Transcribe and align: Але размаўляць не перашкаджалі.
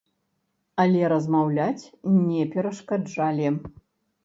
Але 0.83 1.01
размаўляць 1.13 1.85
не 2.15 2.41
перашкаджалі. 2.57 3.47